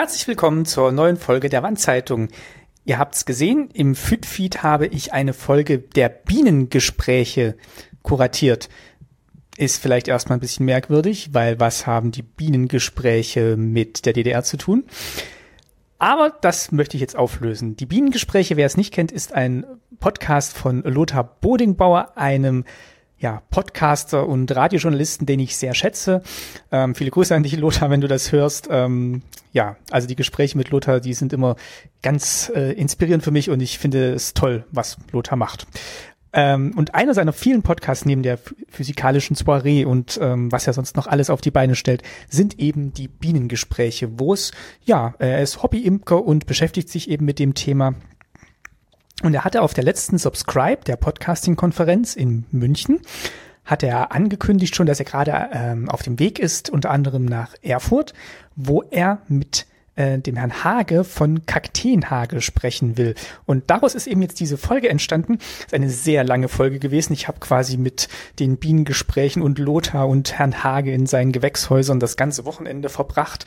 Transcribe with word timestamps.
Herzlich 0.00 0.26
willkommen 0.26 0.64
zur 0.64 0.92
neuen 0.92 1.18
Folge 1.18 1.50
der 1.50 1.62
Wandzeitung. 1.62 2.28
Ihr 2.86 2.98
habt's 2.98 3.26
gesehen, 3.26 3.68
im 3.74 3.94
Fitfeed 3.94 4.62
habe 4.62 4.86
ich 4.86 5.12
eine 5.12 5.34
Folge 5.34 5.78
der 5.78 6.08
Bienengespräche 6.08 7.54
kuratiert. 8.00 8.70
Ist 9.58 9.76
vielleicht 9.76 10.08
erstmal 10.08 10.38
ein 10.38 10.40
bisschen 10.40 10.64
merkwürdig, 10.64 11.34
weil 11.34 11.60
was 11.60 11.86
haben 11.86 12.12
die 12.12 12.22
Bienengespräche 12.22 13.58
mit 13.58 14.06
der 14.06 14.14
DDR 14.14 14.42
zu 14.42 14.56
tun? 14.56 14.84
Aber 15.98 16.32
das 16.40 16.72
möchte 16.72 16.96
ich 16.96 17.02
jetzt 17.02 17.16
auflösen. 17.16 17.76
Die 17.76 17.84
Bienengespräche, 17.84 18.56
wer 18.56 18.64
es 18.64 18.78
nicht 18.78 18.94
kennt, 18.94 19.12
ist 19.12 19.34
ein 19.34 19.66
Podcast 19.98 20.56
von 20.56 20.82
Lothar 20.82 21.24
Bodingbauer, 21.42 22.16
einem 22.16 22.64
ja, 23.20 23.42
Podcaster 23.50 24.26
und 24.26 24.54
Radiojournalisten, 24.54 25.26
den 25.26 25.40
ich 25.40 25.56
sehr 25.56 25.74
schätze. 25.74 26.22
Ähm, 26.72 26.94
viele 26.94 27.10
Grüße 27.10 27.34
an 27.34 27.42
dich, 27.42 27.56
Lothar, 27.56 27.90
wenn 27.90 28.00
du 28.00 28.08
das 28.08 28.32
hörst. 28.32 28.68
Ähm, 28.70 29.22
ja, 29.52 29.76
also 29.90 30.08
die 30.08 30.16
Gespräche 30.16 30.56
mit 30.56 30.70
Lothar, 30.70 31.00
die 31.00 31.12
sind 31.12 31.34
immer 31.34 31.56
ganz 32.02 32.50
äh, 32.54 32.72
inspirierend 32.72 33.22
für 33.22 33.30
mich 33.30 33.50
und 33.50 33.60
ich 33.60 33.78
finde 33.78 34.14
es 34.14 34.32
toll, 34.32 34.64
was 34.70 34.96
Lothar 35.12 35.36
macht. 35.36 35.66
Ähm, 36.32 36.72
und 36.76 36.94
einer 36.94 37.12
seiner 37.12 37.34
vielen 37.34 37.62
Podcasts 37.62 38.06
neben 38.06 38.22
der 38.22 38.38
physikalischen 38.68 39.36
Soiree 39.36 39.84
und 39.84 40.18
ähm, 40.22 40.50
was 40.50 40.66
er 40.66 40.72
sonst 40.72 40.96
noch 40.96 41.06
alles 41.06 41.28
auf 41.28 41.42
die 41.42 41.50
Beine 41.50 41.74
stellt, 41.74 42.02
sind 42.28 42.58
eben 42.58 42.94
die 42.94 43.08
Bienengespräche, 43.08 44.18
wo 44.18 44.32
es, 44.32 44.52
ja, 44.84 45.14
er 45.18 45.42
ist 45.42 45.62
Hobby-Imker 45.62 46.24
und 46.24 46.46
beschäftigt 46.46 46.88
sich 46.88 47.10
eben 47.10 47.26
mit 47.26 47.38
dem 47.38 47.54
Thema 47.54 47.94
und 49.22 49.34
er 49.34 49.44
hatte 49.44 49.62
auf 49.62 49.74
der 49.74 49.84
letzten 49.84 50.18
Subscribe, 50.18 50.82
der 50.84 50.96
Podcasting-Konferenz 50.96 52.16
in 52.16 52.46
München, 52.50 53.00
hat 53.64 53.82
er 53.82 54.12
angekündigt 54.12 54.74
schon, 54.74 54.86
dass 54.86 54.98
er 54.98 55.04
gerade 55.04 55.50
ähm, 55.52 55.88
auf 55.88 56.02
dem 56.02 56.18
Weg 56.18 56.38
ist, 56.38 56.70
unter 56.70 56.90
anderem 56.90 57.24
nach 57.24 57.54
Erfurt, 57.62 58.14
wo 58.56 58.82
er 58.82 59.22
mit 59.28 59.66
äh, 60.00 60.18
dem 60.18 60.36
Herrn 60.36 60.64
Hage 60.64 61.04
von 61.04 61.44
Kakteenhage 61.44 62.40
sprechen 62.40 62.96
will. 62.96 63.14
Und 63.44 63.68
daraus 63.68 63.94
ist 63.94 64.06
eben 64.06 64.22
jetzt 64.22 64.40
diese 64.40 64.56
Folge 64.56 64.88
entstanden. 64.88 65.38
Ist 65.66 65.74
eine 65.74 65.90
sehr 65.90 66.24
lange 66.24 66.48
Folge 66.48 66.78
gewesen. 66.78 67.12
Ich 67.12 67.28
habe 67.28 67.38
quasi 67.40 67.76
mit 67.76 68.08
den 68.38 68.56
Bienengesprächen 68.56 69.42
und 69.42 69.58
Lothar 69.58 70.08
und 70.08 70.38
Herrn 70.38 70.64
Hage 70.64 70.92
in 70.92 71.06
seinen 71.06 71.32
Gewächshäusern 71.32 72.00
das 72.00 72.16
ganze 72.16 72.46
Wochenende 72.46 72.88
verbracht. 72.88 73.44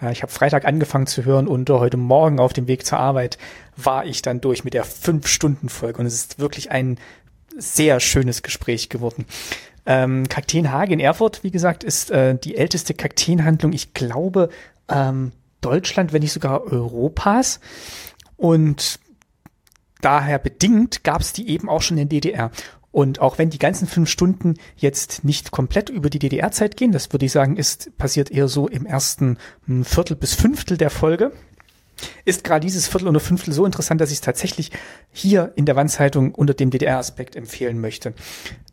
Äh, 0.00 0.12
ich 0.12 0.22
habe 0.22 0.30
Freitag 0.30 0.64
angefangen 0.64 1.08
zu 1.08 1.24
hören 1.24 1.48
und 1.48 1.68
heute 1.70 1.96
Morgen 1.96 2.38
auf 2.38 2.52
dem 2.52 2.68
Weg 2.68 2.86
zur 2.86 2.98
Arbeit 2.98 3.36
war 3.76 4.06
ich 4.06 4.22
dann 4.22 4.40
durch 4.40 4.62
mit 4.62 4.74
der 4.74 4.84
Fünf-Stunden-Folge. 4.84 5.98
Und 5.98 6.06
es 6.06 6.14
ist 6.14 6.38
wirklich 6.38 6.70
ein 6.70 6.98
sehr 7.58 7.98
schönes 7.98 8.42
Gespräch 8.42 8.90
geworden. 8.90 9.26
Ähm, 9.86 10.28
Kakteenhage 10.28 10.92
in 10.92 11.00
Erfurt, 11.00 11.42
wie 11.42 11.50
gesagt, 11.50 11.82
ist 11.82 12.10
äh, 12.10 12.36
die 12.36 12.56
älteste 12.56 12.94
Kakteenhandlung, 12.94 13.72
ich 13.72 13.92
glaube, 13.92 14.50
ähm, 14.88 15.32
Deutschland, 15.66 16.12
wenn 16.12 16.22
nicht 16.22 16.32
sogar 16.32 16.62
Europas. 16.64 17.60
Und 18.36 19.00
daher 20.00 20.38
bedingt 20.38 21.02
gab 21.02 21.20
es 21.20 21.32
die 21.32 21.48
eben 21.48 21.68
auch 21.68 21.82
schon 21.82 21.98
in 21.98 22.08
der 22.08 22.20
DDR. 22.20 22.50
Und 22.92 23.20
auch 23.20 23.36
wenn 23.36 23.50
die 23.50 23.58
ganzen 23.58 23.86
fünf 23.86 24.08
Stunden 24.08 24.54
jetzt 24.76 25.24
nicht 25.24 25.50
komplett 25.50 25.90
über 25.90 26.08
die 26.08 26.18
DDR-Zeit 26.18 26.76
gehen, 26.76 26.92
das 26.92 27.12
würde 27.12 27.26
ich 27.26 27.32
sagen, 27.32 27.56
ist 27.56 27.96
passiert 27.98 28.30
eher 28.30 28.48
so 28.48 28.68
im 28.68 28.86
ersten 28.86 29.38
hm, 29.66 29.84
Viertel 29.84 30.16
bis 30.16 30.34
Fünftel 30.34 30.78
der 30.78 30.88
Folge, 30.88 31.32
ist 32.24 32.44
gerade 32.44 32.64
dieses 32.64 32.86
Viertel 32.86 33.08
oder 33.08 33.20
Fünftel 33.20 33.52
so 33.52 33.66
interessant, 33.66 34.00
dass 34.00 34.10
ich 34.10 34.16
es 34.16 34.22
tatsächlich 34.22 34.70
hier 35.12 35.52
in 35.56 35.66
der 35.66 35.76
Wandzeitung 35.76 36.34
unter 36.34 36.54
dem 36.54 36.70
DDR-Aspekt 36.70 37.36
empfehlen 37.36 37.80
möchte. 37.80 38.14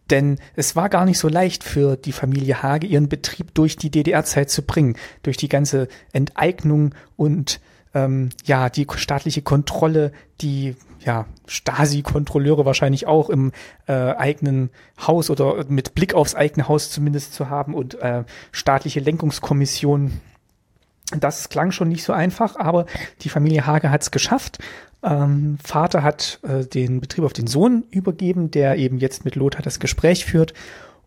Denn 0.09 0.37
es 0.55 0.75
war 0.75 0.89
gar 0.89 1.05
nicht 1.05 1.17
so 1.17 1.27
leicht 1.27 1.63
für 1.63 1.95
die 1.95 2.11
Familie 2.11 2.61
Hage, 2.61 2.87
ihren 2.87 3.09
Betrieb 3.09 3.53
durch 3.53 3.77
die 3.77 3.89
DDR-Zeit 3.89 4.49
zu 4.49 4.61
bringen, 4.61 4.97
durch 5.23 5.37
die 5.37 5.49
ganze 5.49 5.87
Enteignung 6.11 6.93
und 7.15 7.61
ähm, 7.93 8.29
ja, 8.43 8.69
die 8.69 8.87
staatliche 8.95 9.41
Kontrolle, 9.41 10.11
die 10.41 10.75
ja, 11.05 11.25
Stasi-Kontrolleure 11.47 12.65
wahrscheinlich 12.65 13.07
auch 13.07 13.29
im 13.29 13.51
äh, 13.87 13.93
eigenen 13.93 14.69
Haus 15.05 15.29
oder 15.29 15.65
mit 15.67 15.95
Blick 15.95 16.13
aufs 16.13 16.35
eigene 16.35 16.67
Haus 16.67 16.91
zumindest 16.91 17.33
zu 17.33 17.49
haben 17.49 17.73
und 17.73 17.95
äh, 17.95 18.23
staatliche 18.51 18.99
Lenkungskommissionen. 18.99 20.21
Das 21.19 21.49
klang 21.49 21.71
schon 21.71 21.89
nicht 21.89 22.03
so 22.03 22.13
einfach, 22.13 22.55
aber 22.55 22.85
die 23.21 23.29
Familie 23.29 23.65
Hage 23.65 23.89
hat 23.89 24.01
es 24.01 24.11
geschafft. 24.11 24.59
Ähm, 25.03 25.57
Vater 25.63 26.01
hat 26.01 26.39
äh, 26.43 26.65
den 26.65 27.01
Betrieb 27.01 27.25
auf 27.25 27.33
den 27.33 27.47
Sohn 27.47 27.83
übergeben, 27.91 28.51
der 28.51 28.77
eben 28.77 28.97
jetzt 28.97 29.25
mit 29.25 29.35
Lothar 29.35 29.61
das 29.61 29.79
Gespräch 29.79 30.25
führt. 30.25 30.53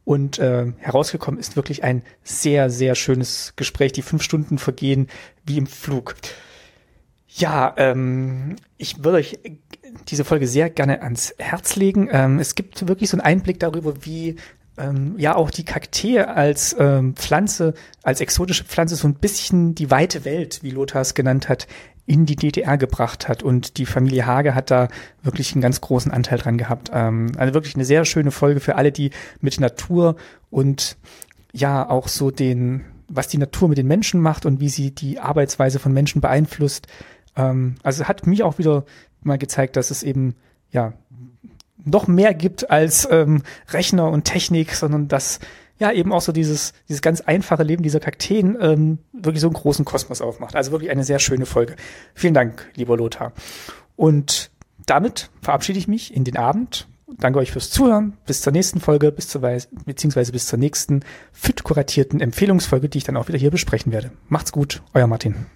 Und 0.04 0.38
äh, 0.38 0.72
herausgekommen 0.78 1.40
ist 1.40 1.56
wirklich 1.56 1.82
ein 1.82 2.02
sehr, 2.22 2.70
sehr 2.70 2.94
schönes 2.94 3.54
Gespräch. 3.56 3.92
Die 3.92 4.02
fünf 4.02 4.22
Stunden 4.22 4.58
vergehen 4.58 5.08
wie 5.44 5.58
im 5.58 5.66
Flug. 5.66 6.14
Ja, 7.28 7.74
ähm, 7.76 8.56
ich 8.76 9.02
würde 9.02 9.18
euch 9.18 9.38
diese 10.08 10.24
Folge 10.24 10.46
sehr 10.46 10.70
gerne 10.70 11.02
ans 11.02 11.34
Herz 11.38 11.76
legen. 11.76 12.08
Ähm, 12.12 12.38
es 12.38 12.54
gibt 12.54 12.86
wirklich 12.86 13.10
so 13.10 13.16
einen 13.16 13.26
Einblick 13.26 13.58
darüber, 13.58 14.04
wie 14.04 14.36
ähm, 14.78 15.14
ja 15.18 15.34
auch 15.34 15.50
die 15.50 15.64
Kaktee 15.64 16.20
als 16.20 16.76
ähm, 16.78 17.14
Pflanze, 17.14 17.74
als 18.02 18.20
exotische 18.20 18.64
Pflanze 18.64 18.96
so 18.96 19.08
ein 19.08 19.14
bisschen 19.14 19.74
die 19.74 19.90
weite 19.90 20.24
Welt, 20.24 20.60
wie 20.62 20.70
Lothar 20.70 21.02
es 21.02 21.14
genannt 21.14 21.48
hat, 21.48 21.66
in 22.06 22.24
die 22.24 22.36
DDR 22.36 22.78
gebracht 22.78 23.28
hat. 23.28 23.42
Und 23.42 23.78
die 23.78 23.86
Familie 23.86 24.26
Hage 24.26 24.54
hat 24.54 24.70
da 24.70 24.88
wirklich 25.22 25.52
einen 25.52 25.62
ganz 25.62 25.80
großen 25.80 26.12
Anteil 26.12 26.38
dran 26.38 26.58
gehabt. 26.58 26.90
Ähm, 26.92 27.32
also 27.36 27.54
wirklich 27.54 27.74
eine 27.74 27.84
sehr 27.84 28.04
schöne 28.04 28.30
Folge 28.30 28.60
für 28.60 28.76
alle, 28.76 28.92
die 28.92 29.10
mit 29.40 29.58
Natur 29.60 30.16
und 30.50 30.96
ja 31.52 31.88
auch 31.88 32.08
so 32.08 32.30
den, 32.30 32.84
was 33.08 33.28
die 33.28 33.38
Natur 33.38 33.68
mit 33.68 33.78
den 33.78 33.88
Menschen 33.88 34.20
macht 34.20 34.46
und 34.46 34.60
wie 34.60 34.68
sie 34.68 34.92
die 34.94 35.18
Arbeitsweise 35.18 35.78
von 35.78 35.92
Menschen 35.92 36.20
beeinflusst. 36.20 36.86
Ähm, 37.34 37.76
also 37.82 38.04
hat 38.04 38.26
mich 38.26 38.42
auch 38.42 38.58
wieder 38.58 38.84
mal 39.22 39.38
gezeigt, 39.38 39.76
dass 39.76 39.90
es 39.90 40.02
eben 40.02 40.36
ja 40.70 40.92
noch 41.86 42.06
mehr 42.06 42.34
gibt 42.34 42.70
als 42.70 43.08
ähm, 43.10 43.42
Rechner 43.70 44.10
und 44.10 44.24
Technik, 44.24 44.74
sondern 44.74 45.08
dass 45.08 45.40
ja 45.78 45.92
eben 45.92 46.12
auch 46.12 46.20
so 46.20 46.32
dieses, 46.32 46.72
dieses 46.88 47.02
ganz 47.02 47.20
einfache 47.20 47.62
Leben 47.62 47.82
dieser 47.82 48.00
Kakteen 48.00 48.56
ähm, 48.60 48.98
wirklich 49.12 49.40
so 49.40 49.48
einen 49.48 49.54
großen 49.54 49.84
Kosmos 49.84 50.20
aufmacht. 50.20 50.56
Also 50.56 50.72
wirklich 50.72 50.90
eine 50.90 51.04
sehr 51.04 51.18
schöne 51.18 51.46
Folge. 51.46 51.76
Vielen 52.14 52.34
Dank, 52.34 52.70
lieber 52.74 52.96
Lothar. 52.96 53.32
Und 53.94 54.50
damit 54.86 55.30
verabschiede 55.42 55.78
ich 55.78 55.88
mich 55.88 56.14
in 56.14 56.24
den 56.24 56.36
Abend. 56.36 56.86
Danke 57.18 57.38
euch 57.38 57.52
fürs 57.52 57.70
Zuhören. 57.70 58.14
Bis 58.26 58.42
zur 58.42 58.52
nächsten 58.52 58.80
Folge, 58.80 59.12
bis 59.12 59.28
zur 59.28 59.42
Weise, 59.42 59.68
beziehungsweise 59.84 60.32
bis 60.32 60.46
zur 60.46 60.58
nächsten 60.58 61.00
fit 61.32 61.62
kuratierten 61.62 62.20
Empfehlungsfolge, 62.20 62.88
die 62.88 62.98
ich 62.98 63.04
dann 63.04 63.16
auch 63.16 63.28
wieder 63.28 63.38
hier 63.38 63.50
besprechen 63.50 63.92
werde. 63.92 64.10
Macht's 64.28 64.52
gut, 64.52 64.82
euer 64.92 65.06
Martin. 65.06 65.46